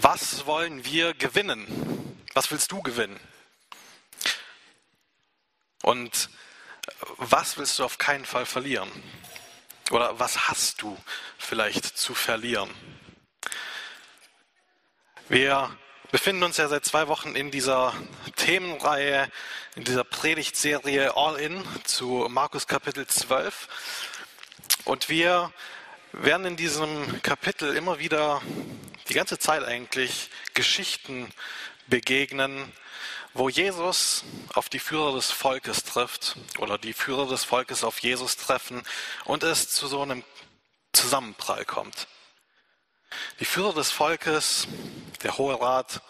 [0.00, 1.66] Was wollen wir gewinnen?
[2.32, 3.20] Was willst du gewinnen?
[5.82, 6.30] Und
[7.18, 8.90] was willst du auf keinen Fall verlieren?
[9.90, 10.96] Oder was hast du
[11.36, 12.70] vielleicht zu verlieren?
[15.28, 15.76] Wir
[16.10, 17.92] befinden uns ja seit zwei Wochen in dieser
[18.36, 19.30] Themenreihe,
[19.76, 23.68] in dieser Predigtserie All In zu Markus Kapitel 12.
[24.84, 25.52] Und wir
[26.12, 28.40] werden in diesem Kapitel immer wieder
[29.08, 31.32] die ganze Zeit eigentlich Geschichten
[31.86, 32.72] begegnen,
[33.34, 34.24] wo Jesus
[34.54, 38.82] auf die Führer des Volkes trifft oder die Führer des Volkes auf Jesus treffen
[39.24, 40.22] und es zu so einem
[40.92, 42.06] Zusammenprall kommt.
[43.40, 44.68] Die Führer des Volkes,
[45.22, 46.02] der Hohe Rat,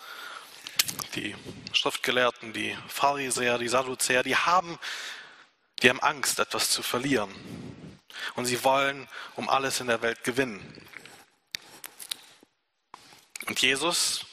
[1.15, 1.37] die
[1.73, 4.79] Schriftgelehrten, die Pharisäer, die Sadduzäer, die haben,
[5.83, 7.33] die haben Angst, etwas zu verlieren.
[8.35, 10.61] Und sie wollen um alles in der Welt gewinnen.
[13.47, 14.25] Und Jesus,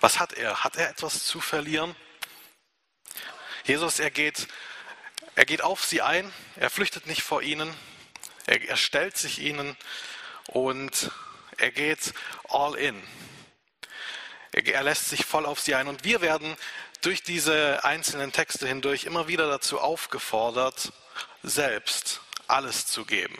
[0.00, 0.62] was hat er?
[0.62, 1.96] Hat er etwas zu verlieren?
[3.64, 4.46] Jesus, er geht,
[5.34, 7.74] er geht auf sie ein, er flüchtet nicht vor ihnen,
[8.46, 9.76] er, er stellt sich ihnen
[10.46, 11.10] und
[11.58, 12.14] er geht
[12.48, 13.02] all in.
[14.52, 15.88] Er, er lässt sich voll auf sie ein.
[15.88, 16.56] Und wir werden
[17.00, 20.92] durch diese einzelnen Texte hindurch immer wieder dazu aufgefordert,
[21.42, 23.36] selbst alles zu geben.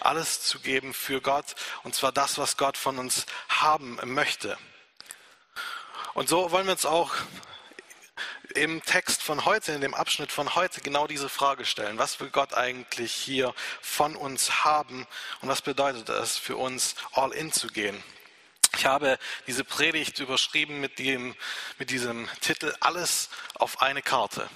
[0.00, 4.58] Alles zu geben für Gott, und zwar das, was Gott von uns haben möchte.
[6.14, 7.12] Und so wollen wir uns auch
[8.54, 11.98] im Text von heute, in dem Abschnitt von heute, genau diese Frage stellen.
[11.98, 15.06] Was will Gott eigentlich hier von uns haben
[15.40, 18.02] und was bedeutet es für uns, all in zu gehen?
[18.76, 21.34] Ich habe diese Predigt überschrieben mit, dem,
[21.78, 24.48] mit diesem Titel Alles auf eine Karte.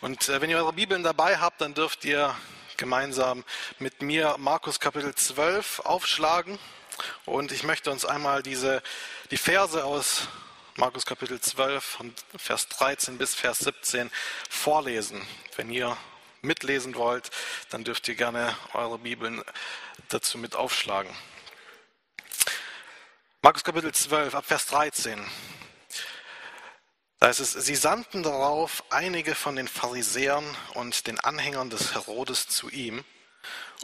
[0.00, 2.34] Und äh, wenn ihr eure Bibeln dabei habt, dann dürft ihr
[2.76, 3.44] gemeinsam
[3.78, 6.58] mit mir Markus Kapitel 12 aufschlagen.
[7.24, 8.82] Und ich möchte uns einmal diese,
[9.30, 10.28] die Verse aus
[10.76, 14.10] Markus Kapitel 12 von Vers 13 bis Vers 17
[14.48, 15.26] vorlesen.
[15.56, 15.96] Wenn ihr
[16.42, 17.30] mitlesen wollt,
[17.70, 19.42] dann dürft ihr gerne eure Bibeln
[20.08, 21.14] dazu mit aufschlagen.
[23.42, 25.24] Markus Kapitel 12 ab Vers 13.
[27.18, 30.44] Da heißt es, sie sandten darauf einige von den Pharisäern
[30.74, 33.04] und den Anhängern des Herodes zu ihm,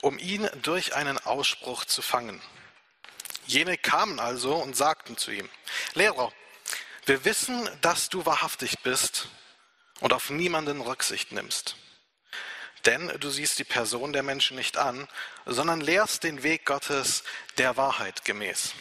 [0.03, 2.43] um ihn durch einen Ausspruch zu fangen.
[3.47, 5.49] Jene kamen also und sagten zu ihm,
[5.95, 6.33] Lehrer,
[7.07, 9.29] wir wissen, dass du wahrhaftig bist
[10.01, 11.77] und auf niemanden Rücksicht nimmst.
[12.85, 15.09] Denn du siehst die Person der Menschen nicht an,
[15.47, 17.23] sondern lehrst den Weg Gottes
[17.59, 18.75] der Wahrheit gemäß.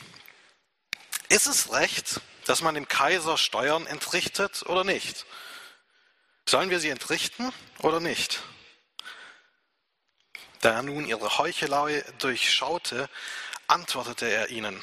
[1.30, 5.26] Ist es recht, dass man dem Kaiser Steuern entrichtet oder nicht?
[6.48, 8.42] Sollen wir sie entrichten oder nicht?
[10.62, 13.10] Da er nun ihre Heuchelei durchschaute,
[13.68, 14.82] antwortete er ihnen,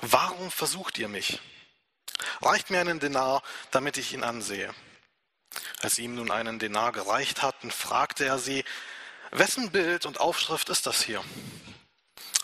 [0.00, 1.40] warum versucht ihr mich?
[2.42, 4.74] Reicht mir einen Denar, damit ich ihn ansehe.
[5.80, 8.64] Als sie ihm nun einen Denar gereicht hatten, fragte er sie,
[9.30, 11.22] wessen Bild und Aufschrift ist das hier?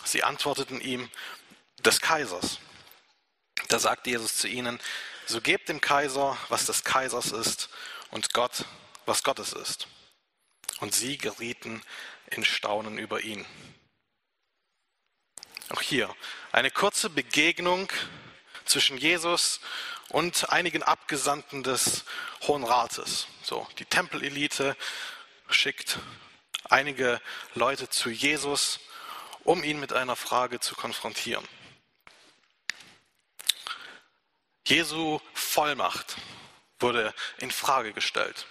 [0.05, 1.11] Sie antworteten ihm,
[1.79, 2.59] des Kaisers.
[3.69, 4.81] Da sagte Jesus zu ihnen,
[5.27, 7.71] so gebt dem Kaiser, was des Kaisers ist,
[8.11, 8.65] und Gott,
[9.07, 9.89] was Gottes ist.
[10.81, 11.83] Und sie gerieten
[12.31, 13.45] in Staunen über ihn.
[15.71, 16.15] Auch hier
[16.53, 17.91] eine kurze Begegnung
[18.65, 19.61] zwischen Jesus
[20.09, 22.05] und einigen Abgesandten des
[22.43, 23.27] Hohen Rates.
[23.43, 24.77] So, die Tempelelite
[25.49, 25.99] schickt
[26.69, 27.21] einige
[27.55, 28.81] Leute zu Jesus,
[29.43, 31.47] um ihn mit einer Frage zu konfrontieren.
[34.67, 36.17] Jesu Vollmacht
[36.81, 38.47] wurde in Frage gestellt,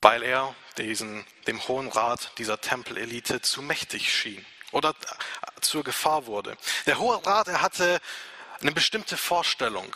[0.00, 4.94] weil er diesen, dem Hohen Rat dieser Tempelelite zu mächtig schien oder
[5.60, 6.56] zur Gefahr wurde.
[6.86, 8.00] Der Hohe Rat, er hatte
[8.60, 9.94] eine bestimmte Vorstellung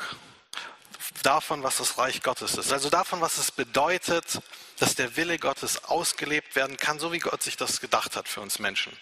[1.22, 2.72] davon, was das Reich Gottes ist.
[2.72, 4.40] Also davon, was es bedeutet,
[4.78, 8.42] dass der Wille Gottes ausgelebt werden kann, so wie Gott sich das gedacht hat für
[8.42, 8.96] uns Menschen.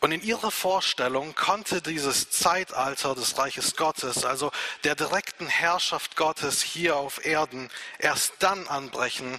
[0.00, 4.50] Und in ihrer Vorstellung konnte dieses Zeitalter des Reiches Gottes, also
[4.82, 9.38] der direkten Herrschaft Gottes hier auf Erden, erst dann anbrechen,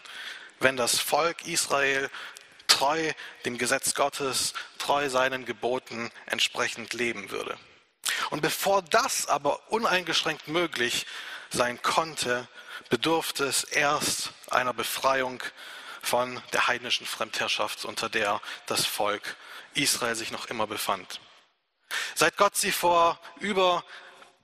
[0.60, 2.12] wenn das Volk Israel
[2.68, 3.12] treu
[3.46, 7.58] dem Gesetz Gottes, treu seinen Geboten entsprechend leben würde.
[8.30, 11.08] Und bevor das aber uneingeschränkt möglich
[11.50, 12.48] sein konnte,
[12.90, 15.42] bedurfte es erst einer Befreiung
[16.04, 19.38] von der heidnischen Fremdherrschaft, unter der das Volk
[19.74, 21.20] Israel sich noch immer befand.
[22.16, 23.84] Seit Gott sie vor über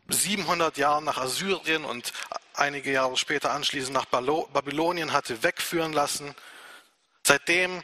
[0.10, 2.14] 700 Jahren nach Assyrien und
[2.54, 6.36] einige Jahre später anschließend nach Babylonien hatte wegführen lassen,
[7.24, 7.84] seitdem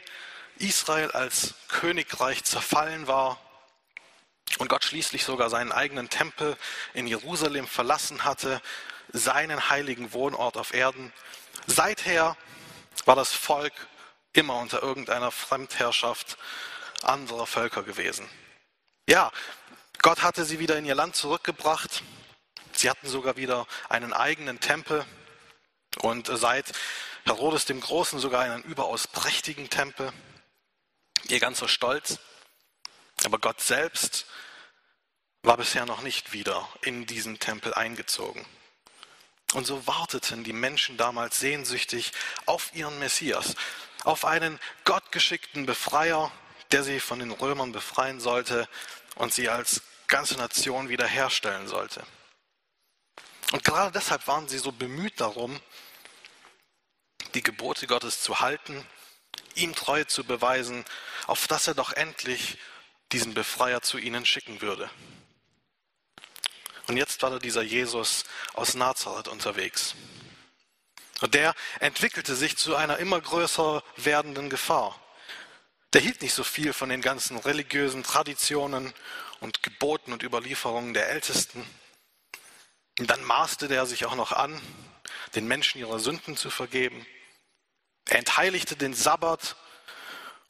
[0.58, 3.38] Israel als Königreich zerfallen war
[4.58, 6.56] und Gott schließlich sogar seinen eigenen Tempel
[6.92, 8.60] in Jerusalem verlassen hatte,
[9.12, 11.12] seinen heiligen Wohnort auf Erden.
[11.66, 12.36] Seither
[13.04, 13.72] war das Volk
[14.32, 16.38] immer unter irgendeiner Fremdherrschaft
[17.04, 18.28] anderer Völker gewesen.
[19.08, 19.30] Ja,
[20.02, 22.02] Gott hatte sie wieder in ihr Land zurückgebracht.
[22.72, 25.04] Sie hatten sogar wieder einen eigenen Tempel
[26.00, 26.72] und seit
[27.24, 30.12] Herodes dem Großen sogar einen überaus prächtigen Tempel.
[31.28, 32.18] Ihr ganzer Stolz.
[33.24, 34.26] Aber Gott selbst
[35.42, 38.44] war bisher noch nicht wieder in diesen Tempel eingezogen.
[39.52, 42.12] Und so warteten die Menschen damals sehnsüchtig
[42.44, 43.54] auf ihren Messias,
[44.02, 46.32] auf einen gottgeschickten Befreier,
[46.74, 48.68] der sie von den Römern befreien sollte
[49.14, 52.04] und sie als ganze Nation wiederherstellen sollte.
[53.52, 55.60] Und gerade deshalb waren sie so bemüht darum,
[57.34, 58.84] die Gebote Gottes zu halten,
[59.54, 60.84] ihm Treue zu beweisen,
[61.28, 62.58] auf dass er doch endlich
[63.12, 64.90] diesen Befreier zu ihnen schicken würde.
[66.88, 69.94] Und jetzt war da dieser Jesus aus Nazareth unterwegs.
[71.20, 75.00] Und der entwickelte sich zu einer immer größer werdenden Gefahr.
[75.94, 78.92] Der hielt nicht so viel von den ganzen religiösen Traditionen
[79.38, 81.64] und Geboten und Überlieferungen der Ältesten.
[82.98, 84.60] Und dann maßte der sich auch noch an,
[85.36, 87.06] den Menschen ihre Sünden zu vergeben.
[88.08, 89.54] Er entheiligte den Sabbat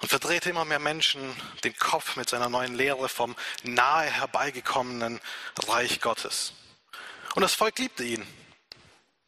[0.00, 1.20] und verdrehte immer mehr Menschen
[1.62, 5.20] den Kopf mit seiner neuen Lehre vom nahe herbeigekommenen
[5.66, 6.54] Reich Gottes.
[7.34, 8.26] Und das Volk liebte ihn.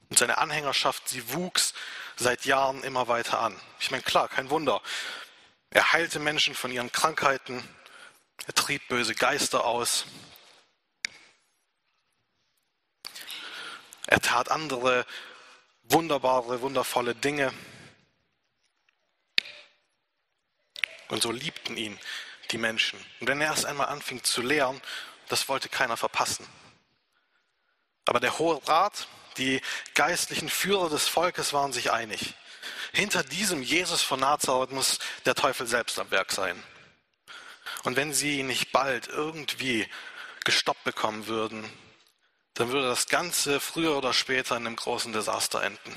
[0.08, 1.74] Und seine Anhängerschaft, sie wuchs
[2.16, 3.60] seit Jahren immer weiter an.
[3.80, 4.80] Ich meine, klar, kein Wunder.
[5.76, 7.62] Er heilte Menschen von ihren Krankheiten,
[8.46, 10.06] er trieb böse Geister aus,
[14.06, 15.04] er tat andere
[15.82, 17.52] wunderbare, wundervolle Dinge.
[21.08, 22.00] Und so liebten ihn
[22.52, 22.98] die Menschen.
[23.20, 24.80] Und wenn er erst einmal anfing zu lehren,
[25.28, 26.46] das wollte keiner verpassen.
[28.06, 29.60] Aber der Hohe Rat, die
[29.92, 32.34] geistlichen Führer des Volkes waren sich einig.
[32.96, 36.62] Hinter diesem Jesus von Nazareth muss der Teufel selbst am Werk sein.
[37.82, 39.86] Und wenn sie ihn nicht bald irgendwie
[40.46, 41.70] gestoppt bekommen würden,
[42.54, 45.94] dann würde das Ganze früher oder später in einem großen Desaster enden.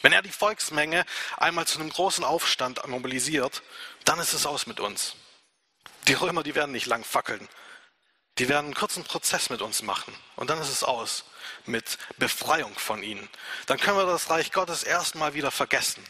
[0.00, 1.04] Wenn er die Volksmenge
[1.36, 3.62] einmal zu einem großen Aufstand mobilisiert,
[4.06, 5.14] dann ist es aus mit uns.
[6.08, 7.46] Die Römer, die werden nicht lang fackeln.
[8.38, 10.16] Die werden einen kurzen Prozess mit uns machen.
[10.36, 11.26] Und dann ist es aus
[11.66, 13.28] mit Befreiung von ihnen.
[13.66, 16.04] Dann können wir das Reich Gottes erstmal wieder vergessen.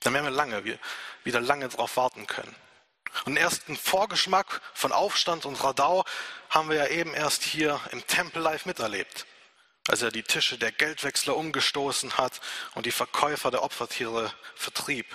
[0.00, 0.62] Dann werden wir lange,
[1.24, 2.54] wieder lange darauf warten können.
[3.24, 6.04] Und den ersten Vorgeschmack von Aufstand und Radau
[6.50, 9.26] haben wir ja eben erst hier im Tempel live miterlebt
[9.88, 12.40] als er die Tische der Geldwechsler umgestoßen hat
[12.74, 15.06] und die Verkäufer der Opfertiere vertrieb.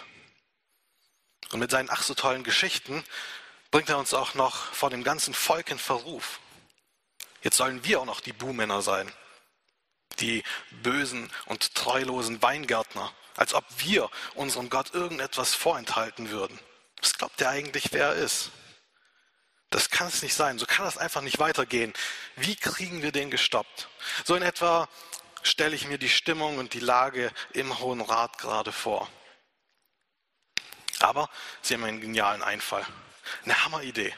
[1.52, 3.04] Und mit seinen ach so tollen Geschichten
[3.70, 6.40] bringt er uns auch noch vor dem ganzen Volk in Verruf.
[7.42, 9.12] Jetzt sollen wir auch noch die Buhmänner sein,
[10.20, 10.44] die
[10.84, 16.60] bösen und treulosen Weingärtner, als ob wir unserem Gott irgendetwas vorenthalten würden.
[17.02, 18.52] Was glaubt er eigentlich, wer er ist?
[19.72, 20.60] Das kann es nicht sein.
[20.60, 21.94] So kann das einfach nicht weitergehen.
[22.36, 23.88] Wie kriegen wir den gestoppt?
[24.26, 24.88] So in etwa
[25.44, 29.10] stelle ich mir die Stimmung und die Lage im Hohen Rat gerade vor.
[31.00, 31.30] Aber
[31.62, 32.86] Sie haben einen genialen Einfall.
[33.44, 34.14] Eine Hammeridee.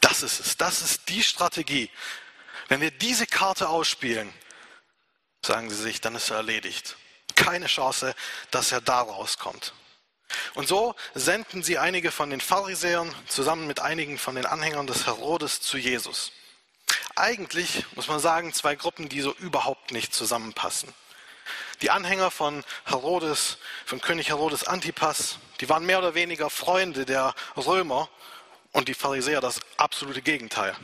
[0.00, 0.56] Das ist es.
[0.56, 1.90] Das ist die Strategie.
[2.68, 4.32] Wenn wir diese Karte ausspielen,
[5.44, 6.96] sagen Sie sich, dann ist er erledigt.
[7.34, 8.14] Keine Chance,
[8.50, 9.72] dass er da rauskommt.
[10.54, 15.06] Und so senden sie einige von den Pharisäern zusammen mit einigen von den Anhängern des
[15.06, 16.32] Herodes zu Jesus.
[17.16, 20.92] Eigentlich muss man sagen, zwei Gruppen, die so überhaupt nicht zusammenpassen.
[21.80, 27.34] Die Anhänger von Herodes, von König Herodes Antipas, die waren mehr oder weniger Freunde der
[27.56, 28.08] Römer
[28.72, 30.74] und die Pharisäer das absolute Gegenteil.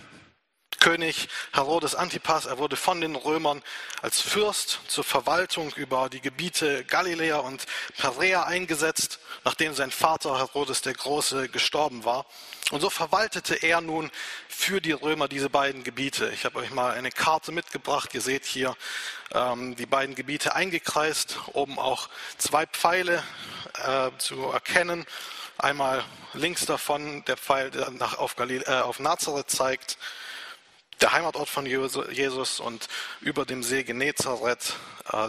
[0.84, 2.44] König Herodes Antipas.
[2.44, 3.62] Er wurde von den Römern
[4.02, 7.64] als Fürst zur Verwaltung über die Gebiete Galiläa und
[7.96, 12.26] Perea eingesetzt, nachdem sein Vater Herodes der Große gestorben war.
[12.70, 14.10] Und so verwaltete er nun
[14.46, 16.30] für die Römer diese beiden Gebiete.
[16.34, 18.12] Ich habe euch mal eine Karte mitgebracht.
[18.12, 18.76] Ihr seht hier
[19.32, 23.22] ähm, die beiden Gebiete eingekreist, oben auch zwei Pfeile
[23.86, 25.06] äh, zu erkennen.
[25.58, 29.98] Einmal links davon der Pfeil, der nach, auf, Galil äh, auf Nazareth zeigt
[31.00, 32.88] der Heimatort von Jesus und
[33.20, 34.74] über dem See Genezareth
[35.12, 35.28] äh,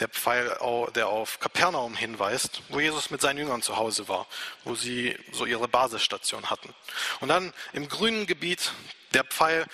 [0.00, 0.56] der Pfeil,
[0.94, 4.26] der auf Kapernaum hinweist, wo Jesus mit seinen Jüngern zu Hause war,
[4.64, 6.74] wo sie so ihre Basisstation hatten.
[7.20, 8.72] Und dann im grünen Gebiet
[9.12, 9.66] der Pfeil,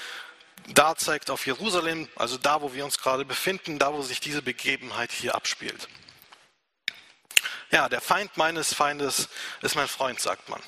[0.68, 4.42] da zeigt auf Jerusalem, also da, wo wir uns gerade befinden, da, wo sich diese
[4.42, 5.88] Begebenheit hier abspielt.
[7.70, 9.28] Ja, der Feind meines Feindes
[9.60, 10.62] ist mein Freund, sagt man.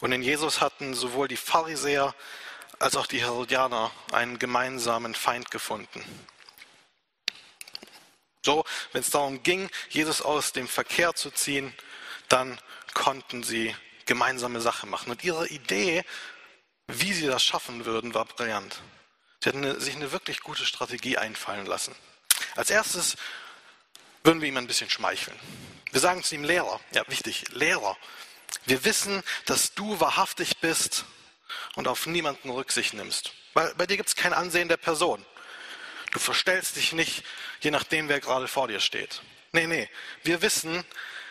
[0.00, 2.14] Und in Jesus hatten sowohl die Pharisäer
[2.80, 6.04] als auch die Herodianer einen gemeinsamen Feind gefunden.
[8.44, 11.72] So, wenn es darum ging, Jesus aus dem Verkehr zu ziehen,
[12.28, 12.60] dann
[12.92, 15.10] konnten sie gemeinsame Sache machen.
[15.10, 16.04] Und ihre Idee,
[16.88, 18.82] wie sie das schaffen würden, war brillant.
[19.42, 21.94] Sie hatten eine, sich eine wirklich gute Strategie einfallen lassen.
[22.56, 23.16] Als erstes
[24.24, 25.38] würden wir ihm ein bisschen schmeicheln.
[25.92, 27.96] Wir sagen zu ihm Lehrer, ja wichtig, Lehrer.
[28.64, 31.04] Wir wissen, dass du wahrhaftig bist
[31.76, 33.32] und auf niemanden Rücksicht nimmst.
[33.52, 35.24] Weil bei dir gibt es kein Ansehen der Person.
[36.12, 37.24] Du verstellst dich nicht,
[37.60, 39.22] je nachdem, wer gerade vor dir steht.
[39.52, 39.88] Nee, nee.
[40.22, 40.84] Wir wissen,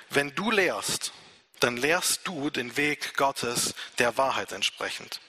[0.10, 1.12] wenn du lehrst,
[1.60, 5.20] dann lehrst du den Weg Gottes der Wahrheit entsprechend.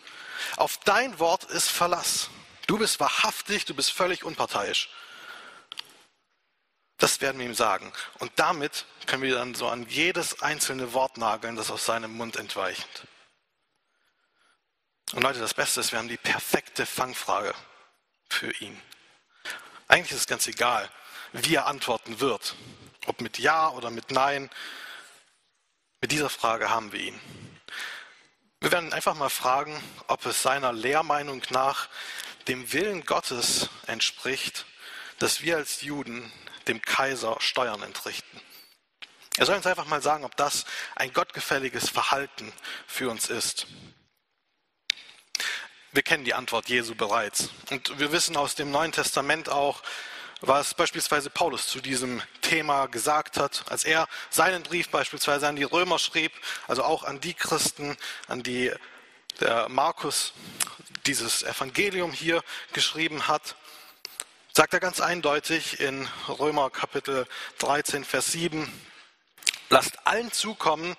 [0.57, 2.29] Auf dein Wort ist Verlass.
[2.67, 4.91] Du bist wahrhaftig, du bist völlig unparteiisch.
[7.05, 7.93] Das werden wir ihm sagen.
[8.19, 12.37] Und damit können wir dann so an jedes einzelne Wort nageln, das aus seinem Mund
[12.37, 13.07] entweicht.
[15.13, 17.55] Und Leute, das Beste ist, wir haben die perfekte Fangfrage
[18.31, 18.81] für ihn.
[19.87, 20.89] Eigentlich ist es ganz egal,
[21.35, 22.55] wie er antworten wird.
[23.05, 24.49] Ob mit Ja oder mit Nein.
[26.01, 27.21] Mit dieser Frage haben wir ihn.
[28.61, 31.91] Wir werden einfach mal fragen, ob es seiner Lehrmeinung nach
[32.49, 34.65] dem Willen Gottes entspricht,
[35.19, 36.33] dass wir als Juden
[36.69, 38.41] dem Kaiser Steuern entrichten.
[39.37, 42.53] Er soll uns einfach mal sagen, ob das ein gottgefälliges Verhalten
[42.87, 43.67] für uns ist.
[45.93, 47.51] Wir kennen die Antwort Jesu bereits.
[47.71, 49.83] Und wir wissen aus dem Neuen Testament auch,
[50.41, 55.63] was beispielsweise Paulus zu diesem Thema gesagt hat, als er seinen Brief beispielsweise an die
[55.65, 56.33] Römer schrieb,
[56.69, 57.97] also auch an die Christen,
[58.29, 58.73] an die
[59.41, 60.33] der Markus
[61.07, 62.43] dieses Evangelium hier
[62.73, 63.57] geschrieben hat,
[64.57, 67.27] sagt er ganz eindeutig in Römer Kapitel
[67.59, 68.71] 13, Vers 7,
[69.69, 70.95] lasst allen zukommen,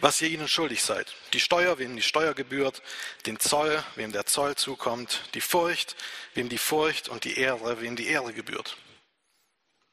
[0.00, 1.14] was ihr ihnen schuldig seid.
[1.32, 2.82] Die Steuer, wem die Steuer gebührt,
[3.24, 5.96] den Zoll, wem der Zoll zukommt, die Furcht,
[6.34, 8.76] wem die Furcht und die Ehre, wem die Ehre gebührt.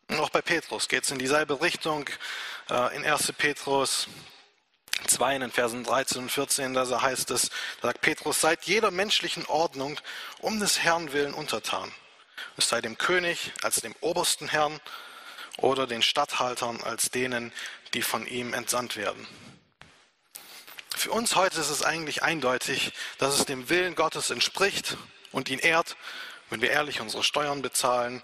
[0.10, 2.10] Und auch bei Petrus geht es in dieselbe Richtung.
[2.70, 3.34] Äh, in 1.
[3.38, 4.08] Petrus
[5.08, 8.92] 2, in den Versen 13 und 14, da heißt es, da sagt Petrus, seid jeder
[8.92, 9.98] menschlichen Ordnung
[10.40, 11.92] um des Herrn willen untertan.
[12.58, 14.80] Es sei dem König als dem obersten Herrn
[15.58, 17.54] oder den Statthaltern als denen,
[17.94, 19.28] die von ihm entsandt werden
[20.98, 24.98] für uns heute ist es eigentlich eindeutig, dass es dem Willen Gottes entspricht
[25.32, 25.96] und ihn ehrt,
[26.50, 28.24] wenn wir ehrlich unsere Steuern bezahlen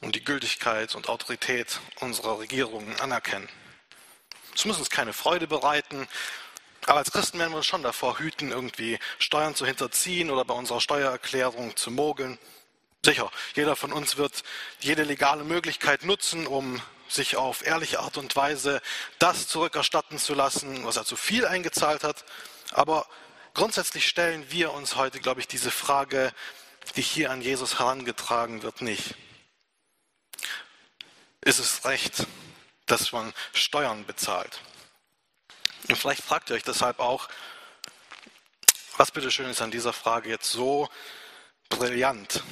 [0.00, 3.48] und die Gültigkeit und Autorität unserer Regierungen anerkennen.
[4.54, 6.08] Es muss uns keine Freude bereiten,
[6.86, 10.54] aber als Christen werden wir uns schon davor hüten, irgendwie Steuern zu hinterziehen oder bei
[10.54, 12.38] unserer Steuererklärung zu mogeln.
[13.02, 14.42] Sicher, jeder von uns wird
[14.80, 18.82] jede legale Möglichkeit nutzen, um sich auf ehrliche Art und Weise
[19.18, 22.24] das zurückerstatten zu lassen, was er zu viel eingezahlt hat.
[22.72, 23.08] Aber
[23.54, 26.32] grundsätzlich stellen wir uns heute, glaube ich, diese Frage,
[26.94, 29.14] die hier an Jesus herangetragen wird, nicht.
[31.40, 32.26] Ist es recht,
[32.84, 34.60] dass man Steuern bezahlt?
[35.88, 37.28] Und vielleicht fragt ihr euch deshalb auch,
[38.98, 40.90] was bitteschön ist an dieser Frage jetzt so
[41.70, 42.42] brillant?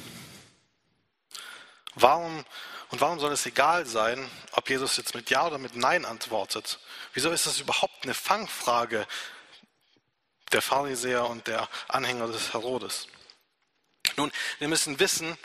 [2.01, 2.45] Warum
[2.91, 6.79] und warum soll es egal sein, ob Jesus jetzt mit Ja oder mit Nein antwortet?
[7.13, 9.05] Wieso ist das überhaupt eine Fangfrage
[10.53, 13.07] der Pharisäer und der Anhänger des Herodes?
[14.15, 15.37] Nun, wir müssen wissen,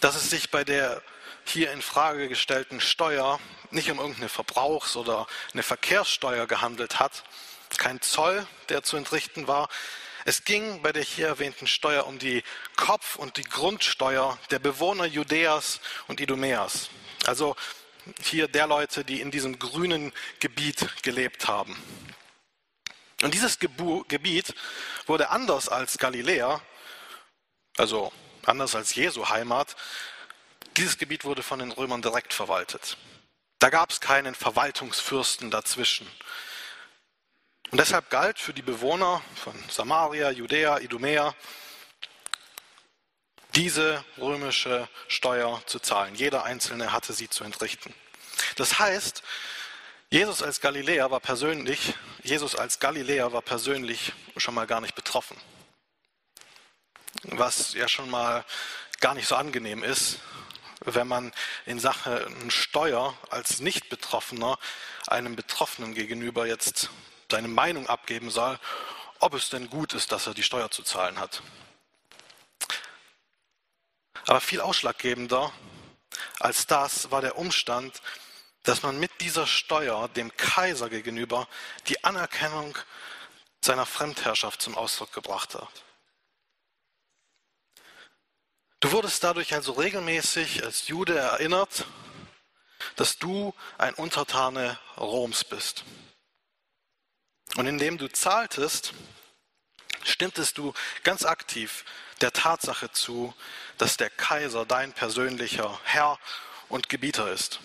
[0.00, 1.02] dass es sich bei der
[1.44, 3.38] hier in Frage gestellten Steuer
[3.70, 7.22] nicht um irgendeine Verbrauchs- oder eine Verkehrssteuer gehandelt hat,
[7.76, 9.68] kein Zoll, der zu entrichten war,
[10.24, 12.42] es ging bei der hier erwähnten Steuer um die
[12.76, 16.90] Kopf- und die Grundsteuer der Bewohner Judäas und Idumäas.
[17.26, 17.56] Also
[18.22, 21.76] hier der Leute, die in diesem grünen Gebiet gelebt haben.
[23.22, 24.54] Und dieses Gebiet
[25.06, 26.60] wurde anders als Galiläa,
[27.76, 28.12] also
[28.44, 29.76] anders als Jesu Heimat,
[30.76, 32.96] dieses Gebiet wurde von den Römern direkt verwaltet.
[33.58, 36.10] Da gab es keinen Verwaltungsfürsten dazwischen.
[37.72, 41.34] Und deshalb galt für die Bewohner von Samaria, Judäa, Idumea,
[43.54, 46.14] diese römische Steuer zu zahlen.
[46.14, 47.94] Jeder Einzelne hatte sie zu entrichten.
[48.56, 49.22] Das heißt,
[50.10, 55.38] Jesus als Galiläer war persönlich, Jesus als Galiläer war persönlich schon mal gar nicht betroffen.
[57.22, 58.44] Was ja schon mal
[59.00, 60.18] gar nicht so angenehm ist,
[60.80, 61.32] wenn man
[61.64, 64.58] in Sachen Steuer als Nicht-Betroffener
[65.06, 66.90] einem Betroffenen gegenüber jetzt
[67.32, 68.58] seine Meinung abgeben soll,
[69.18, 71.42] ob es denn gut ist, dass er die Steuer zu zahlen hat.
[74.26, 75.52] Aber viel ausschlaggebender
[76.38, 78.02] als das war der Umstand,
[78.64, 81.48] dass man mit dieser Steuer dem Kaiser gegenüber
[81.88, 82.76] die Anerkennung
[83.64, 85.84] seiner Fremdherrschaft zum Ausdruck gebracht hat.
[88.80, 91.86] Du wurdest dadurch also regelmäßig als Jude erinnert,
[92.96, 95.84] dass du ein Untertane Roms bist.
[97.56, 98.94] Und indem du zahltest,
[100.04, 101.84] stimmtest du ganz aktiv
[102.20, 103.34] der Tatsache zu,
[103.78, 106.18] dass der Kaiser dein persönlicher Herr
[106.68, 107.60] und Gebieter ist.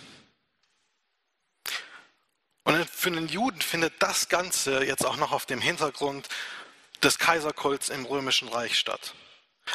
[2.64, 6.28] Und für den Juden findet das Ganze jetzt auch noch auf dem Hintergrund
[7.02, 9.14] des Kaiserkults im römischen Reich statt.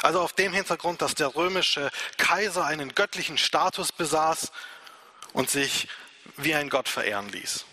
[0.01, 4.51] Also auf dem Hintergrund, dass der römische Kaiser einen göttlichen Status besaß
[5.33, 5.87] und sich
[6.37, 7.65] wie ein Gott verehren ließ.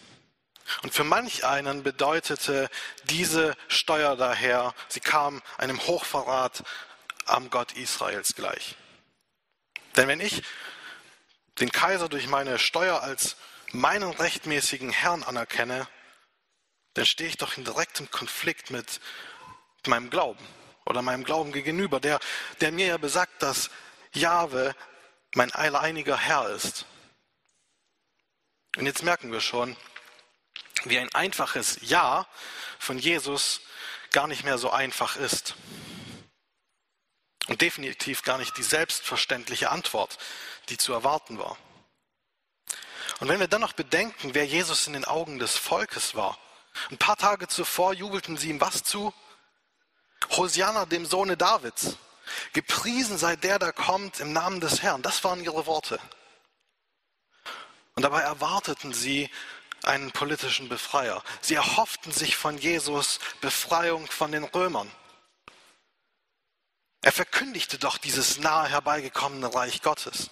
[0.83, 2.69] Und für manch einen bedeutete
[3.05, 6.63] diese Steuer daher, sie kam einem Hochverrat
[7.27, 8.77] am Gott Israels gleich.
[9.97, 10.43] Denn wenn ich
[11.59, 13.37] den Kaiser durch meine Steuer als
[13.73, 15.87] meinen rechtmäßigen Herrn anerkenne,
[16.95, 19.01] dann stehe ich doch in direktem Konflikt mit
[19.87, 20.45] meinem Glauben
[20.87, 22.19] oder meinem Glauben gegenüber, der,
[22.61, 23.71] der mir ja besagt, dass
[24.13, 24.75] Jahwe
[25.35, 26.85] mein alleiniger Herr ist.
[28.77, 29.77] Und jetzt merken wir schon,
[30.85, 32.27] wie ein einfaches Ja
[32.79, 33.61] von Jesus
[34.13, 35.55] gar nicht mehr so einfach ist.
[37.49, 40.19] Und definitiv gar nicht die selbstverständliche Antwort,
[40.69, 41.57] die zu erwarten war.
[43.19, 46.39] Und wenn wir dann noch bedenken, wer Jesus in den Augen des Volkes war,
[46.91, 49.13] ein paar Tage zuvor jubelten sie ihm was zu?
[50.31, 51.97] Hosianna, dem Sohne Davids.
[52.53, 55.03] Gepriesen sei der, der kommt im Namen des Herrn.
[55.03, 55.99] Das waren ihre Worte.
[57.95, 59.29] Und dabei erwarteten sie
[59.83, 61.23] einen politischen Befreier.
[61.41, 64.91] Sie erhofften sich von Jesus Befreiung von den Römern.
[67.03, 70.31] Er verkündigte doch dieses nahe herbeigekommene Reich Gottes.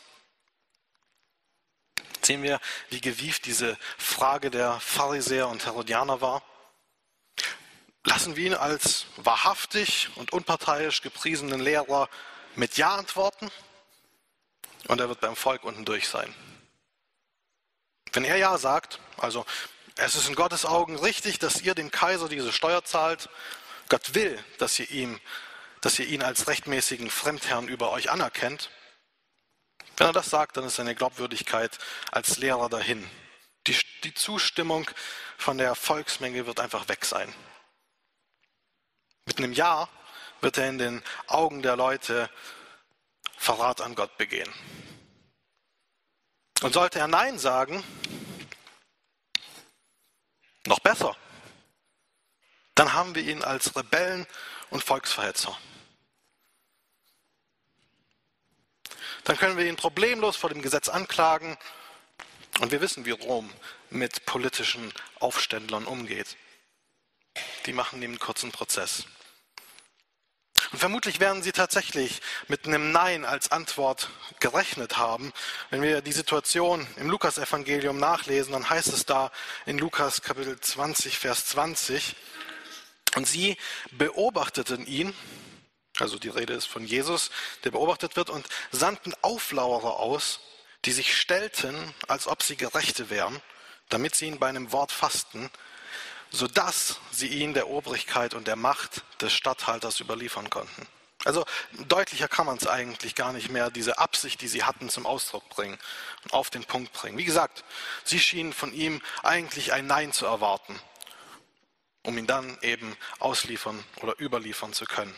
[2.20, 6.42] Sehen wir, wie gewieft diese Frage der Pharisäer und Herodianer war?
[8.04, 12.08] Lassen wir ihn als wahrhaftig und unparteiisch gepriesenen Lehrer
[12.54, 13.50] mit Ja antworten
[14.88, 16.34] und er wird beim Volk unten durch sein.
[18.12, 19.44] Wenn er Ja sagt, also
[19.96, 23.28] es ist in Gottes Augen richtig, dass ihr dem Kaiser diese Steuer zahlt,
[23.88, 25.20] Gott will, dass ihr ihm
[25.80, 28.70] dass ihr ihn als rechtmäßigen Fremdherrn über euch anerkennt.
[29.96, 31.78] Wenn er das sagt, dann ist seine Glaubwürdigkeit
[32.10, 33.08] als Lehrer dahin.
[33.66, 34.88] Die, die Zustimmung
[35.36, 37.32] von der Volksmenge wird einfach weg sein.
[39.26, 39.88] Mit einem Ja
[40.40, 42.30] wird er in den Augen der Leute
[43.36, 44.52] Verrat an Gott begehen.
[46.62, 47.84] Und sollte er Nein sagen,
[50.66, 51.16] noch besser,
[52.74, 54.26] dann haben wir ihn als Rebellen
[54.70, 55.56] und Volksverhetzer.
[59.24, 61.56] Dann können wir ihn problemlos vor dem Gesetz anklagen
[62.60, 63.52] und wir wissen, wie Rom
[63.90, 66.36] mit politischen Aufständlern umgeht.
[67.66, 69.04] Die machen ihm einen kurzen Prozess.
[70.70, 75.32] Und vermutlich werden sie tatsächlich mit einem Nein als Antwort gerechnet haben.
[75.70, 79.32] Wenn wir die Situation im Lukasevangelium nachlesen, dann heißt es da
[79.64, 82.16] in Lukas Kapitel 20, Vers 20,
[83.16, 83.56] und sie
[83.92, 85.14] beobachteten ihn,
[85.98, 87.30] also die Rede ist von Jesus,
[87.64, 90.40] der beobachtet wird, und sandten Auflauerer aus,
[90.84, 93.40] die sich stellten, als ob sie Gerechte wären,
[93.88, 95.50] damit sie ihn bei einem Wort fasten,
[96.30, 100.86] sodass sie ihn der Obrigkeit und der Macht des Statthalters überliefern konnten.
[101.24, 101.44] Also
[101.88, 105.48] deutlicher kann man es eigentlich gar nicht mehr, diese Absicht, die sie hatten, zum Ausdruck
[105.48, 105.78] bringen
[106.24, 107.18] und auf den Punkt bringen.
[107.18, 107.64] Wie gesagt,
[108.04, 110.78] sie schienen von ihm eigentlich ein Nein zu erwarten,
[112.04, 115.14] um ihn dann eben ausliefern oder überliefern zu können.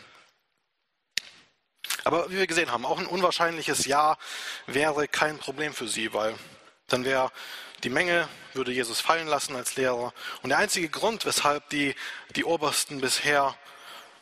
[2.03, 4.17] Aber wie wir gesehen haben, auch ein unwahrscheinliches Ja
[4.65, 6.35] wäre kein Problem für sie, weil
[6.87, 7.31] dann wäre
[7.83, 10.13] die Menge, würde Jesus fallen lassen als Lehrer.
[10.41, 11.95] Und der einzige Grund, weshalb die,
[12.35, 13.55] die Obersten bisher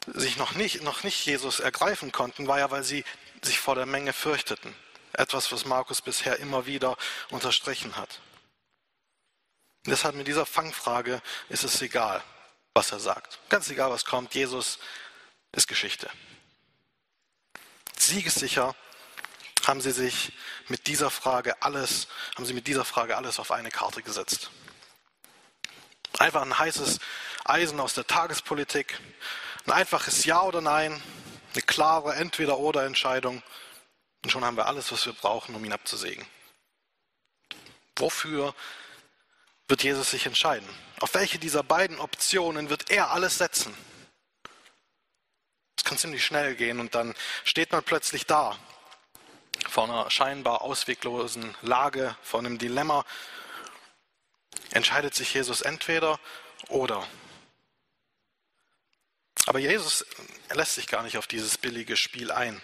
[0.08, 3.04] sich noch nicht, noch nicht Jesus ergreifen konnten, war ja, weil sie
[3.42, 4.74] sich vor der Menge fürchteten.
[5.14, 6.98] Etwas, was Markus bisher immer wieder
[7.30, 8.22] unterstrichen hat.
[9.86, 12.24] Deshalb mit dieser Fangfrage ist es egal,
[12.74, 13.40] was er sagt.
[13.50, 14.36] Ganz egal, was kommt.
[14.36, 14.80] Jesus
[15.52, 16.10] ist Geschichte.
[17.98, 18.76] Siegessicher
[19.70, 20.34] haben sie sich
[20.68, 24.50] mit dieser Frage alles, haben sie mit dieser Frage alles auf eine Karte gesetzt.
[26.18, 26.98] Einfach ein heißes
[27.46, 29.00] Eisen aus der Tagespolitik,
[29.68, 31.00] ein einfaches Ja oder Nein,
[31.54, 33.44] eine klare Entweder-oder-Entscheidung
[34.24, 36.26] und schon haben wir alles, was wir brauchen, um ihn abzusägen.
[37.96, 38.56] Wofür
[39.68, 40.68] wird Jesus sich entscheiden?
[41.00, 43.78] Auf welche dieser beiden Optionen wird er alles setzen?
[45.78, 48.58] Es kann ziemlich schnell gehen und dann steht man plötzlich da
[49.70, 53.06] vor einer scheinbar ausweglosen Lage, vor einem Dilemma
[54.72, 56.20] entscheidet sich Jesus entweder
[56.68, 57.08] oder.
[59.46, 60.06] Aber Jesus
[60.52, 62.62] lässt sich gar nicht auf dieses billige Spiel ein.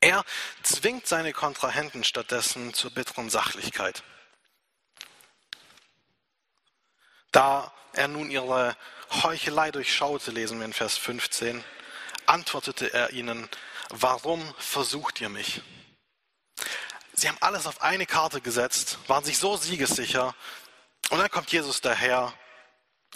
[0.00, 0.24] Er
[0.62, 4.02] zwingt seine Kontrahenten stattdessen zur bitteren Sachlichkeit.
[7.32, 8.76] Da er nun ihre
[9.22, 11.64] Heuchelei durchschaute, lesen wir in Vers 15,
[12.26, 13.48] antwortete er ihnen,
[13.90, 15.62] warum versucht ihr mich?
[17.12, 20.34] Sie haben alles auf eine Karte gesetzt, waren sich so siegessicher.
[21.10, 22.32] Und dann kommt Jesus daher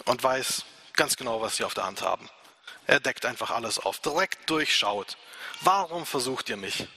[0.05, 2.29] und weiß ganz genau, was sie auf der Hand haben.
[2.87, 5.17] Er deckt einfach alles auf, direkt durchschaut.
[5.61, 6.87] Warum versucht ihr mich?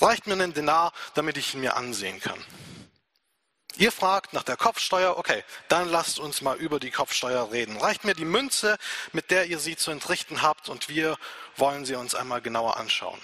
[0.00, 2.44] Reicht mir einen Denar, damit ich ihn mir ansehen kann.
[3.78, 7.76] Ihr fragt nach der Kopfsteuer, okay, dann lasst uns mal über die Kopfsteuer reden.
[7.76, 8.78] Reicht mir die Münze,
[9.12, 11.18] mit der ihr sie zu entrichten habt, und wir
[11.56, 13.20] wollen sie uns einmal genauer anschauen.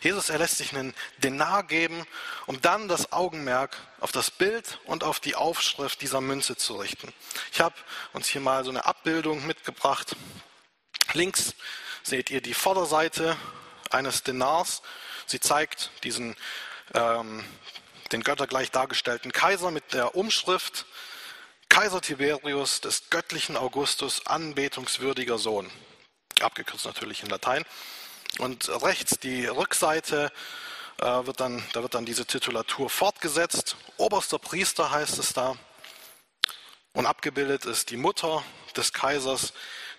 [0.00, 2.06] Jesus erlässt sich einen Denar geben,
[2.46, 7.12] um dann das Augenmerk auf das Bild und auf die Aufschrift dieser Münze zu richten.
[7.52, 7.74] Ich habe
[8.12, 10.16] uns hier mal so eine Abbildung mitgebracht.
[11.12, 11.54] Links
[12.02, 13.36] seht ihr die Vorderseite
[13.90, 14.82] eines Denars.
[15.26, 16.36] Sie zeigt diesen
[16.94, 17.44] ähm,
[18.12, 20.86] den göttergleich dargestellten Kaiser mit der Umschrift
[21.68, 25.70] Kaiser Tiberius des göttlichen Augustus anbetungswürdiger Sohn.
[26.40, 27.64] Abgekürzt natürlich in Latein.
[28.38, 30.32] Und rechts die Rückseite
[30.98, 33.76] äh, wird dann, da wird dann diese Titulatur fortgesetzt.
[33.96, 35.56] Oberster Priester heißt es da.
[36.92, 38.42] Und abgebildet ist die Mutter
[38.76, 39.52] des Kaisers,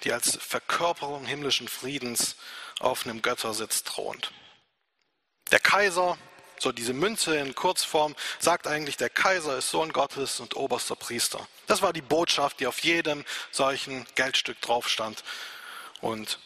[0.04, 2.36] die als Verkörperung himmlischen Friedens
[2.80, 4.32] auf einem Göttersitz thront.
[5.52, 6.18] Der Kaiser,
[6.60, 11.48] so diese Münze in Kurzform, sagt eigentlich, der Kaiser ist Sohn Gottes und oberster Priester.
[11.68, 15.24] Das war die Botschaft, die auf jedem solchen Geldstück drauf stand.
[16.02, 16.40] Und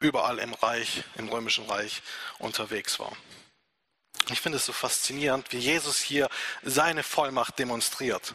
[0.00, 2.02] überall im Reich, im römischen Reich
[2.38, 3.12] unterwegs war.
[4.30, 6.28] Ich finde es so faszinierend, wie Jesus hier
[6.62, 8.34] seine Vollmacht demonstriert.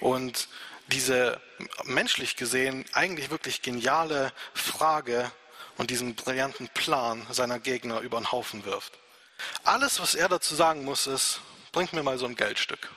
[0.00, 0.48] Und
[0.88, 1.40] diese
[1.84, 5.30] menschlich gesehen eigentlich wirklich geniale Frage
[5.76, 8.92] und diesen brillanten Plan seiner Gegner über den Haufen wirft.
[9.64, 11.40] Alles, was er dazu sagen muss, ist,
[11.72, 12.90] bringt mir mal so ein Geldstück.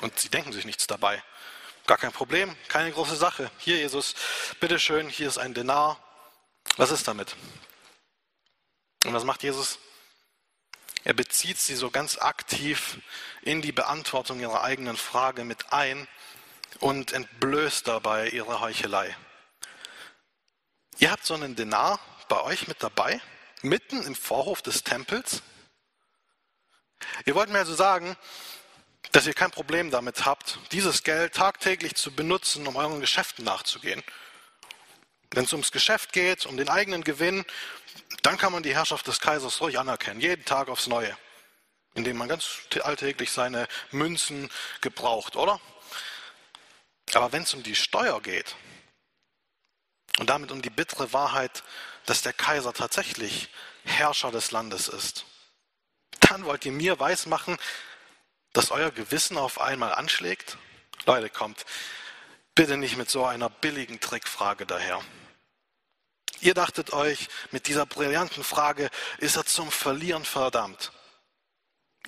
[0.00, 1.22] Und sie denken sich nichts dabei.
[1.86, 3.50] Gar kein Problem, keine große Sache.
[3.58, 4.14] Hier, Jesus,
[4.60, 5.98] bitteschön, hier ist ein Denar.
[6.76, 7.36] Was ist damit?
[9.04, 9.78] Und was macht Jesus?
[11.04, 12.98] Er bezieht sie so ganz aktiv
[13.42, 16.08] in die Beantwortung ihrer eigenen Frage mit ein
[16.80, 19.14] und entblößt dabei ihre Heuchelei.
[20.98, 23.20] Ihr habt so einen Denar bei euch mit dabei,
[23.64, 25.42] mitten im Vorhof des Tempels.
[27.24, 28.16] Ihr wollt mir also sagen,
[29.12, 34.02] dass ihr kein Problem damit habt, dieses Geld tagtäglich zu benutzen, um euren Geschäften nachzugehen.
[35.30, 37.44] Wenn es ums Geschäft geht, um den eigenen Gewinn,
[38.22, 41.16] dann kann man die Herrschaft des Kaisers ruhig anerkennen, jeden Tag aufs Neue,
[41.94, 44.50] indem man ganz alltäglich seine Münzen
[44.80, 45.60] gebraucht, oder?
[47.14, 48.56] Aber wenn es um die Steuer geht
[50.18, 51.62] und damit um die bittere Wahrheit,
[52.06, 53.48] dass der Kaiser tatsächlich
[53.84, 55.24] Herrscher des Landes ist,
[56.20, 57.58] dann wollt ihr mir weismachen,
[58.52, 60.56] dass euer Gewissen auf einmal anschlägt?
[61.06, 61.64] Leute, kommt,
[62.54, 65.02] bitte nicht mit so einer billigen Trickfrage daher.
[66.40, 70.92] Ihr dachtet euch, mit dieser brillanten Frage ist er zum Verlieren verdammt.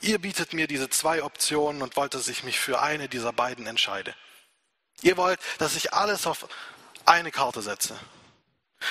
[0.03, 3.67] Ihr bietet mir diese zwei Optionen und wollt, dass ich mich für eine dieser beiden
[3.67, 4.15] entscheide.
[5.03, 6.49] Ihr wollt, dass ich alles auf
[7.07, 7.99] eine Karte setze.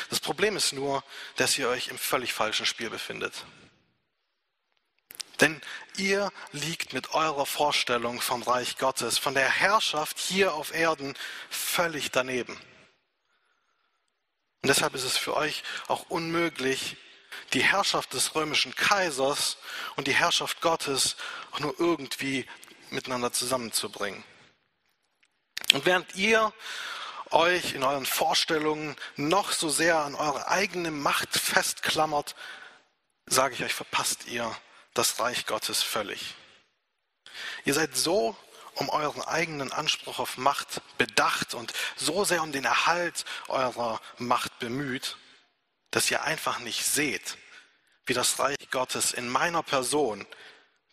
[0.09, 1.03] Das Problem ist nur,
[1.35, 3.45] dass ihr euch im völlig falschen Spiel befindet.
[5.41, 5.61] Denn
[5.97, 11.15] ihr liegt mit eurer Vorstellung vom Reich Gottes, von der Herrschaft hier auf Erden
[11.49, 12.53] völlig daneben.
[14.61, 16.97] Und deshalb ist es für euch auch unmöglich,
[17.53, 19.57] die Herrschaft des römischen Kaisers
[19.95, 21.17] und die Herrschaft Gottes
[21.51, 22.47] auch nur irgendwie
[22.89, 24.23] miteinander zusammenzubringen.
[25.73, 26.53] Und während ihr
[27.35, 32.35] euch in euren Vorstellungen noch so sehr an eure eigene Macht festklammert,
[33.25, 34.55] sage ich euch, verpasst ihr
[34.93, 36.35] das Reich Gottes völlig.
[37.65, 38.35] Ihr seid so
[38.75, 44.59] um euren eigenen Anspruch auf Macht bedacht und so sehr um den Erhalt eurer Macht
[44.59, 45.17] bemüht,
[45.91, 47.37] dass ihr einfach nicht seht,
[48.05, 50.25] wie das Reich Gottes in meiner Person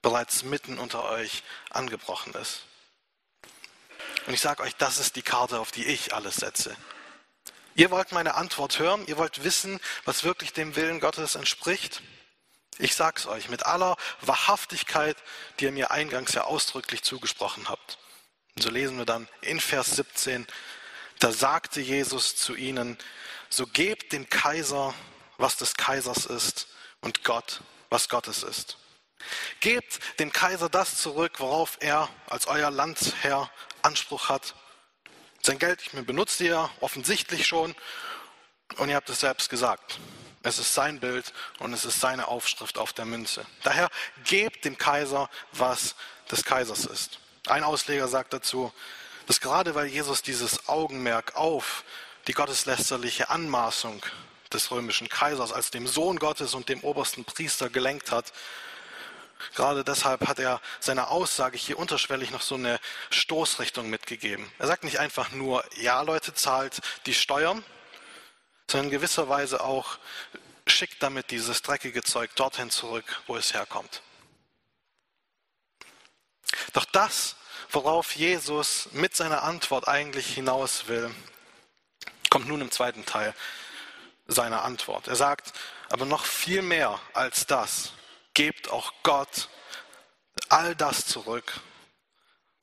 [0.00, 2.64] bereits mitten unter euch angebrochen ist.
[4.26, 6.76] Und ich sage euch, das ist die Karte, auf die ich alles setze.
[7.74, 12.02] Ihr wollt meine Antwort hören, ihr wollt wissen, was wirklich dem Willen Gottes entspricht.
[12.78, 15.16] Ich sag's euch mit aller Wahrhaftigkeit,
[15.58, 17.98] die ihr mir eingangs ja ausdrücklich zugesprochen habt.
[18.54, 20.46] Und so lesen wir dann in Vers 17,
[21.18, 22.98] da sagte Jesus zu ihnen,
[23.48, 24.94] so gebt dem Kaiser,
[25.38, 26.68] was des Kaisers ist,
[27.00, 28.76] und Gott, was Gottes ist.
[29.60, 33.50] Gebt dem Kaiser das zurück, worauf er als euer Landherr
[33.82, 34.54] Anspruch hat.
[35.42, 37.74] Sein Geld, ich meine, benutzt ihr offensichtlich schon
[38.76, 39.98] und ihr habt es selbst gesagt.
[40.44, 43.46] Es ist sein Bild und es ist seine Aufschrift auf der Münze.
[43.62, 43.88] Daher
[44.24, 45.94] gebt dem Kaiser, was
[46.30, 47.18] des Kaisers ist.
[47.46, 48.72] Ein Ausleger sagt dazu,
[49.26, 51.84] dass gerade weil Jesus dieses Augenmerk auf
[52.26, 54.04] die gotteslästerliche Anmaßung
[54.52, 58.32] des römischen Kaisers als dem Sohn Gottes und dem obersten Priester gelenkt hat,
[59.54, 64.50] Gerade deshalb hat er seiner Aussage hier unterschwellig noch so eine Stoßrichtung mitgegeben.
[64.58, 67.64] Er sagt nicht einfach nur, ja Leute, zahlt die Steuern,
[68.70, 69.98] sondern in gewisser Weise auch,
[70.66, 74.02] schickt damit dieses dreckige Zeug dorthin zurück, wo es herkommt.
[76.72, 77.36] Doch das,
[77.70, 81.10] worauf Jesus mit seiner Antwort eigentlich hinaus will,
[82.30, 83.34] kommt nun im zweiten Teil
[84.26, 85.08] seiner Antwort.
[85.08, 85.52] Er sagt,
[85.90, 87.92] aber noch viel mehr als das,
[88.34, 89.48] gebt auch Gott
[90.48, 91.60] all das zurück,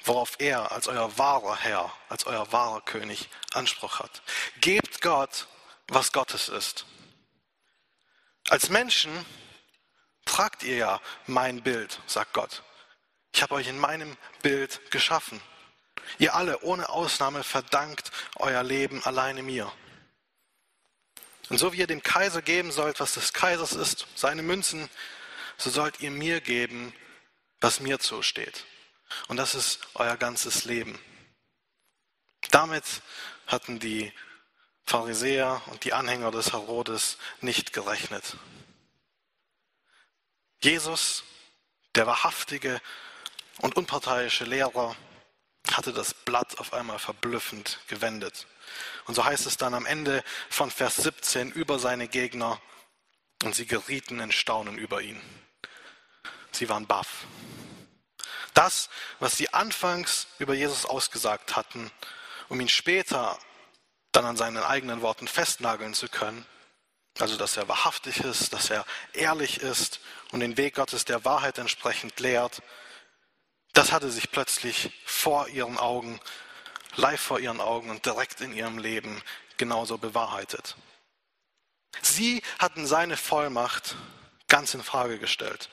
[0.04, 4.22] worauf er als euer wahrer Herr, als euer wahrer König Anspruch hat.
[4.62, 5.48] Gebt Gott,
[5.88, 6.86] was Gottes ist.
[8.50, 9.26] Als Menschen
[10.26, 12.64] tragt ihr ja mein Bild, sagt Gott.
[13.34, 15.42] Ich habe euch in meinem Bild geschaffen.
[16.18, 19.72] Ihr alle ohne Ausnahme verdankt euer Leben alleine mir.
[21.50, 24.90] Und so wie ihr dem Kaiser geben sollt, was des Kaisers ist, seine Münzen,
[25.60, 26.94] so sollt ihr mir geben,
[27.60, 28.66] was mir zusteht.
[29.28, 31.00] Und das ist euer ganzes Leben.
[32.52, 32.86] Damit
[33.48, 34.14] hatten die
[34.86, 38.38] Pharisäer und die Anhänger des Herodes nicht gerechnet.
[40.62, 41.24] Jesus,
[41.96, 42.82] der wahrhaftige
[43.60, 44.96] und unparteiische Lehrer,
[45.72, 48.48] hatte das Blatt auf einmal verblüffend gewendet.
[49.06, 52.62] Und so heißt es dann am Ende von Vers 17 über seine Gegner,
[53.44, 55.22] und sie gerieten in Staunen über ihn.
[56.60, 57.26] Sie waren baff.
[58.54, 61.90] Das, was sie anfangs über Jesus ausgesagt hatten,
[62.50, 63.40] um ihn später
[64.12, 66.46] dann an seinen eigenen Worten festnageln zu können,
[67.18, 70.02] also dass er wahrhaftig ist, dass er ehrlich ist
[70.34, 72.62] und den Weg Gottes der Wahrheit entsprechend lehrt,
[73.72, 76.20] das hatte sich plötzlich vor ihren Augen,
[76.98, 79.22] live vor ihren Augen und direkt in ihrem Leben
[79.56, 80.76] genauso bewahrheitet.
[82.02, 83.96] Sie hatten seine Vollmacht
[84.50, 85.70] ganz in Frage gestellt,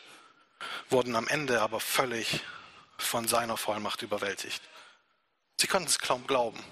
[0.90, 2.40] wurden am Ende aber völlig
[2.98, 4.62] von seiner Vollmacht überwältigt.
[5.58, 6.62] Sie konnten es kaum glauben.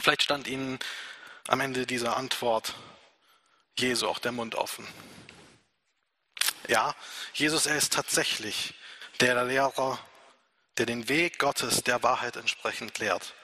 [0.00, 0.78] Vielleicht stand ihnen
[1.48, 2.74] am Ende dieser Antwort
[3.78, 4.86] Jesu auch der Mund offen.
[6.68, 6.94] Ja,
[7.34, 8.74] Jesus, er ist tatsächlich
[9.20, 9.98] der Lehrer,
[10.78, 13.34] der den Weg Gottes der Wahrheit entsprechend lehrt.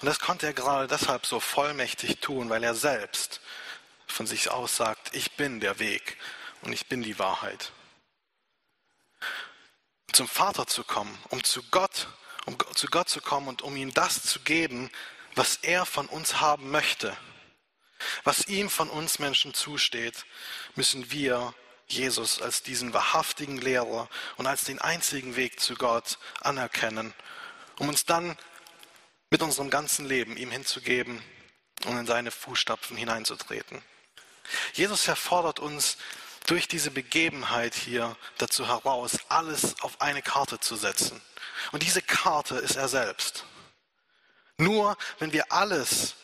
[0.00, 3.40] Und das konnte er gerade deshalb so vollmächtig tun, weil er selbst
[4.06, 6.16] von sich aus sagt, ich bin der Weg
[6.62, 7.72] und ich bin die Wahrheit.
[10.12, 12.08] Zum Vater zu kommen, um zu Gott,
[12.46, 14.90] um zu Gott zu kommen und um ihm das zu geben,
[15.34, 17.16] was er von uns haben möchte,
[18.24, 20.24] was ihm von uns Menschen zusteht,
[20.74, 21.54] müssen wir
[21.86, 27.14] Jesus als diesen wahrhaftigen Lehrer und als den einzigen Weg zu Gott anerkennen,
[27.78, 28.36] um uns dann
[29.30, 31.22] mit unserem ganzen Leben ihm hinzugeben
[31.86, 33.82] und in seine Fußstapfen hineinzutreten.
[34.74, 35.96] Jesus erfordert uns
[36.50, 41.22] durch diese Begebenheit hier dazu heraus, alles auf eine Karte zu setzen.
[41.70, 43.44] Und diese Karte ist er selbst.
[44.56, 46.16] Nur wenn wir alles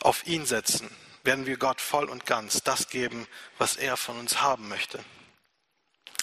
[0.00, 0.90] auf ihn setzen,
[1.22, 4.98] werden wir Gott voll und ganz das geben, was er von uns haben möchte.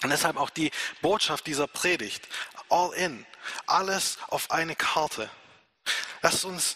[0.04, 2.28] Und deshalb auch die Botschaft dieser Predigt,
[2.67, 3.26] all in,
[3.65, 5.30] alles auf eine Karte.
[6.22, 6.76] Lasst uns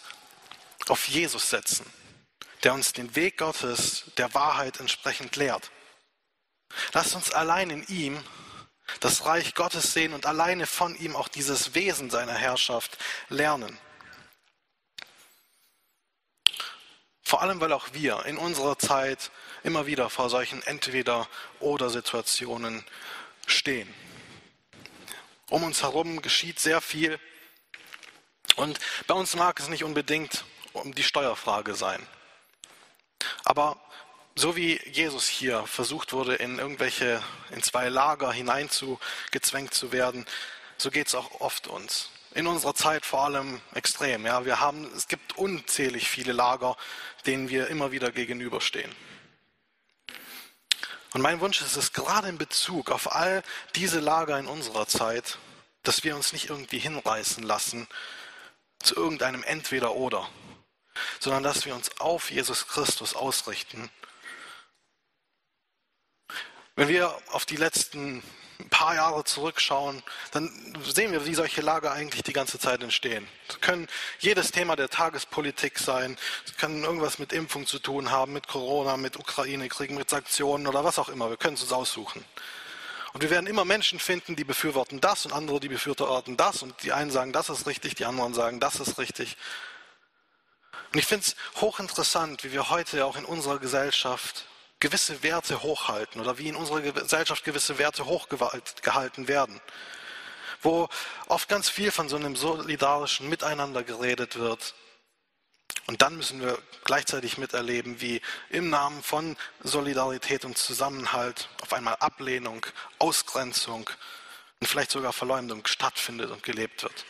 [0.88, 1.84] auf Jesus setzen,
[2.62, 5.70] der uns den Weg Gottes der Wahrheit entsprechend lehrt.
[6.92, 8.22] Lasst uns allein in ihm
[9.00, 13.78] das Reich Gottes sehen und alleine von ihm auch dieses Wesen seiner Herrschaft lernen.
[17.22, 19.30] Vor allem, weil auch wir in unserer Zeit
[19.64, 22.84] immer wieder vor solchen Entweder-oder-Situationen
[23.46, 23.92] stehen.
[25.50, 27.18] Um uns herum geschieht sehr viel.
[28.54, 32.06] Und bei uns mag es nicht unbedingt um die Steuerfrage sein.
[33.44, 33.80] Aber
[34.36, 40.26] so wie Jesus hier versucht wurde, in irgendwelche, in zwei Lager hineinzugezwängt zu werden,
[40.76, 44.26] so geht es auch oft uns in unserer Zeit vor allem extrem.
[44.26, 46.76] Ja, wir haben, es gibt unzählig viele Lager,
[47.24, 48.94] denen wir immer wieder gegenüberstehen.
[51.14, 53.42] Und mein Wunsch ist es gerade in Bezug auf all
[53.74, 55.38] diese Lager in unserer Zeit,
[55.82, 57.88] dass wir uns nicht irgendwie hinreißen lassen
[58.80, 60.28] zu irgendeinem Entweder-Oder,
[61.20, 63.90] sondern dass wir uns auf Jesus Christus ausrichten
[66.76, 68.22] Wenn wir auf die letzten
[68.68, 70.50] paar Jahre zurückschauen, dann
[70.84, 73.26] sehen wir, wie solche Lager eigentlich die ganze Zeit entstehen.
[73.48, 78.34] Es können jedes Thema der Tagespolitik sein, es kann irgendwas mit Impfung zu tun haben,
[78.34, 81.30] mit Corona, mit Ukraine-Krieg, mit Sanktionen oder was auch immer.
[81.30, 82.22] Wir können es uns aussuchen.
[83.14, 86.62] Und wir werden immer Menschen finden, die befürworten das und andere, die befürworten das.
[86.62, 89.38] Und die einen sagen, das ist richtig, die anderen sagen, das ist richtig.
[90.92, 94.44] Und ich finde es hochinteressant, wie wir heute auch in unserer Gesellschaft
[94.80, 99.60] gewisse Werte hochhalten oder wie in unserer Gesellschaft gewisse Werte hochgehalten werden.
[100.62, 100.88] Wo
[101.26, 104.74] oft ganz viel von so einem solidarischen Miteinander geredet wird.
[105.86, 111.96] Und dann müssen wir gleichzeitig miterleben, wie im Namen von Solidarität und Zusammenhalt auf einmal
[111.96, 112.66] Ablehnung,
[112.98, 113.88] Ausgrenzung
[114.60, 117.04] und vielleicht sogar Verleumdung stattfindet und gelebt wird.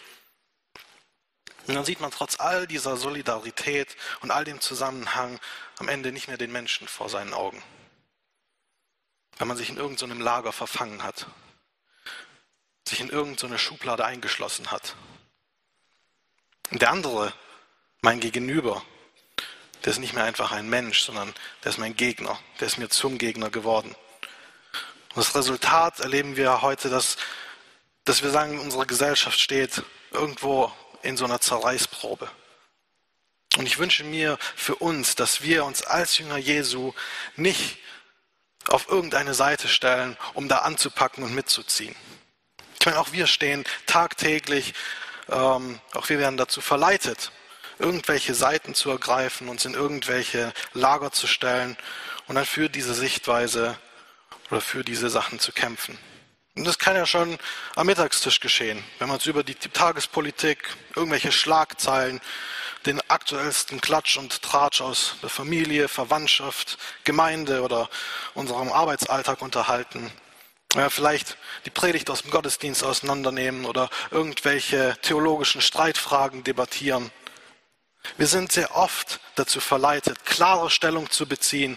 [1.67, 5.41] Und dann sieht man trotz all dieser Solidarität und all dem Zusammenhang
[5.79, 7.63] am Ende nicht mehr den Menschen vor seinen Augen.
[9.39, 11.27] Wenn man sich in irgendeinem Lager verfangen hat,
[12.89, 14.95] sich in irgendeine Schublade eingeschlossen hat.
[16.71, 17.33] Und der andere,
[18.01, 18.83] mein Gegenüber,
[19.85, 22.89] der ist nicht mehr einfach ein Mensch, sondern der ist mein Gegner, der ist mir
[22.89, 23.95] zum Gegner geworden.
[25.15, 27.17] Und das Resultat erleben wir heute, dass,
[28.05, 30.73] dass wir sagen, unsere Gesellschaft steht irgendwo
[31.07, 32.29] in so einer Zerreißprobe.
[33.57, 36.93] Und ich wünsche mir für uns, dass wir uns als Jünger Jesu
[37.37, 37.79] nicht
[38.69, 41.95] auf irgendeine Seite stellen, um da anzupacken und mitzuziehen.
[42.79, 44.75] Ich meine, auch wir stehen tagtäglich,
[45.29, 47.33] ähm, auch wir werden dazu verleitet,
[47.79, 51.77] irgendwelche Seiten zu ergreifen, uns in irgendwelche Lager zu stellen
[52.27, 53.79] und dann für diese Sichtweise
[54.51, 55.99] oder für diese Sachen zu kämpfen.
[56.57, 57.39] Und das kann ja schon
[57.75, 62.21] am Mittagstisch geschehen, wenn man uns über die Tagespolitik, irgendwelche Schlagzeilen,
[62.87, 67.91] den aktuellsten Klatsch und Tratsch aus der Familie, Verwandtschaft, Gemeinde oder
[68.33, 70.11] unserem Arbeitsalltag unterhalten.
[70.75, 77.11] Ja, vielleicht die Predigt aus dem Gottesdienst auseinandernehmen oder irgendwelche theologischen Streitfragen debattieren.
[78.17, 81.77] Wir sind sehr oft dazu verleitet, klare Stellung zu beziehen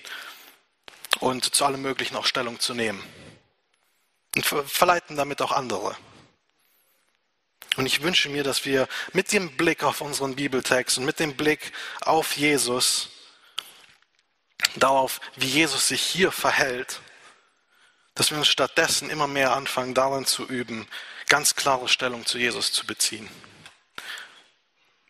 [1.19, 3.03] und zu allem Möglichen auch Stellung zu nehmen
[4.35, 5.95] und verleiten damit auch andere.
[7.77, 11.35] Und ich wünsche mir, dass wir mit dem Blick auf unseren Bibeltext und mit dem
[11.35, 13.09] Blick auf Jesus,
[14.75, 17.01] darauf, wie Jesus sich hier verhält,
[18.15, 20.87] dass wir uns stattdessen immer mehr anfangen, darin zu üben,
[21.27, 23.29] ganz klare Stellung zu Jesus zu beziehen.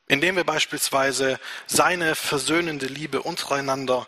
[0.08, 4.08] Indem wir beispielsweise seine versöhnende Liebe untereinander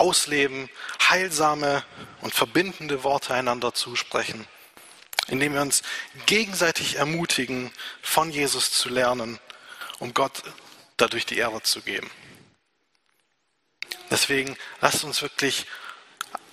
[0.00, 0.70] ausleben,
[1.08, 1.84] heilsame
[2.22, 4.46] und verbindende Worte einander zusprechen,
[5.28, 5.82] indem wir uns
[6.24, 9.38] gegenseitig ermutigen, von Jesus zu lernen,
[9.98, 10.42] um Gott
[10.96, 12.10] dadurch die Ehre zu geben.
[14.10, 15.66] Deswegen lasst uns wirklich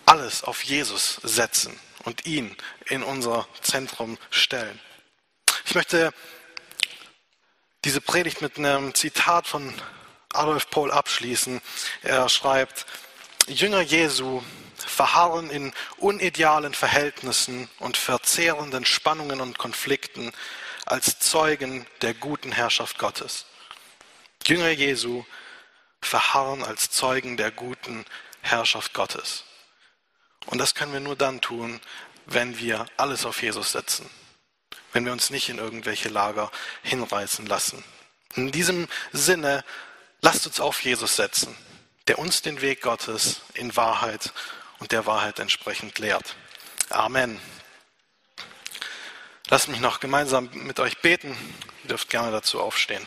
[0.05, 2.55] alles auf Jesus setzen und ihn
[2.85, 4.79] in unser Zentrum stellen.
[5.65, 6.13] Ich möchte
[7.85, 9.73] diese Predigt mit einem Zitat von
[10.33, 11.61] Adolf Pohl abschließen.
[12.03, 12.85] Er schreibt,
[13.47, 14.43] Jünger Jesu
[14.75, 20.33] verharren in unidealen Verhältnissen und verzehrenden Spannungen und Konflikten
[20.85, 23.45] als Zeugen der guten Herrschaft Gottes.
[24.45, 25.23] Jünger Jesu
[26.01, 28.05] verharren als Zeugen der guten
[28.41, 29.45] Herrschaft Gottes.
[30.47, 31.79] Und das können wir nur dann tun,
[32.25, 34.09] wenn wir alles auf Jesus setzen,
[34.91, 36.51] wenn wir uns nicht in irgendwelche Lager
[36.83, 37.81] hinreißen lassen.
[38.35, 39.63] In diesem Sinne,
[40.21, 41.55] lasst uns auf Jesus setzen
[42.07, 44.31] der uns den Weg Gottes in Wahrheit
[44.79, 46.35] und der Wahrheit entsprechend lehrt.
[46.89, 47.39] Amen.
[49.49, 51.37] Lasst mich noch gemeinsam mit euch beten.
[51.83, 53.05] Ihr dürft gerne dazu aufstehen.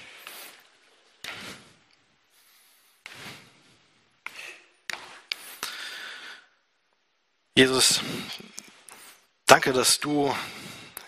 [7.54, 8.00] Jesus,
[9.46, 10.34] danke, dass du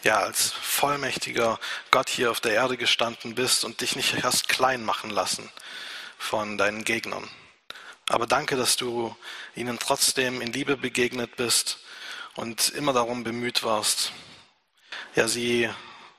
[0.02, 1.58] ja als vollmächtiger
[1.90, 5.50] Gott hier auf der Erde gestanden bist und dich nicht hast klein machen lassen
[6.18, 7.30] von deinen Gegnern.
[8.12, 9.16] Aber danke, dass du
[9.54, 11.78] ihnen trotzdem in Liebe begegnet bist
[12.34, 14.12] und immer darum bemüht warst,
[15.14, 15.70] ja, sie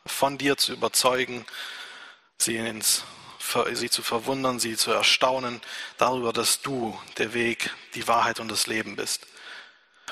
[0.04, 1.46] von dir zu überzeugen,
[2.40, 3.04] sie, ins,
[3.74, 5.62] sie zu verwundern, sie zu erstaunen
[6.00, 9.28] darüber, dass du der Weg, die Wahrheit und das Leben bist.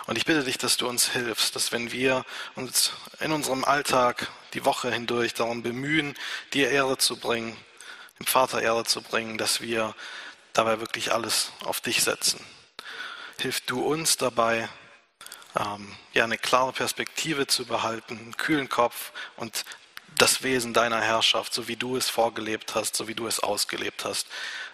[0.06, 4.28] Und ich bitte dich, dass du uns hilfst, dass wenn wir uns in unserem Alltag
[4.54, 6.16] die Woche hindurch darum bemühen,
[6.54, 7.58] dir Ehre zu bringen,
[8.20, 9.96] dem Vater Ehre zu bringen, dass wir
[10.54, 12.44] dabei wirklich alles auf dich setzen.
[13.40, 14.70] Hilf du uns dabei,
[15.60, 19.66] ähm, ja, eine klare Perspektive zu behalten, einen kühlen Kopf und
[20.18, 24.06] das Wesen deiner Herrschaft, so wie du es vorgelebt hast, so wie du es ausgelebt
[24.06, 24.28] hast,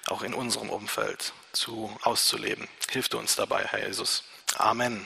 [0.07, 2.67] auch in unserem Umfeld zu, auszuleben.
[2.89, 4.23] Hilf du uns dabei, Herr Jesus.
[4.57, 5.05] Amen.